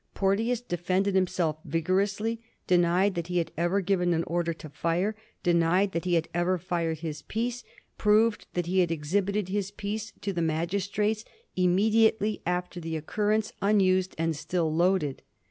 Porteous 0.15 0.61
defended 0.61 1.13
himself 1.13 1.57
vigorously, 1.63 2.41
denied 2.65 3.13
that 3.13 3.27
he 3.27 3.37
had 3.37 3.51
ever 3.55 3.81
given 3.81 4.15
an 4.15 4.23
order 4.23 4.51
to 4.51 4.67
fire, 4.67 5.15
denied 5.43 5.91
that 5.91 6.05
he 6.05 6.15
had 6.15 6.27
ever 6.33 6.57
fired 6.57 7.01
his 7.01 7.21
piece, 7.21 7.63
proved 7.99 8.47
that 8.55 8.65
he 8.65 8.79
had 8.79 8.89
exhibited 8.91 9.49
his 9.49 9.69
piece 9.69 10.11
to 10.21 10.33
the 10.33 10.41
mag 10.41 10.69
istrates 10.71 11.23
immediately 11.55 12.41
after 12.47 12.79
the 12.79 12.97
occurrence 12.97 13.53
unused 13.61 14.15
and 14.17 14.35
still 14.35 14.73
loaded. 14.73 15.21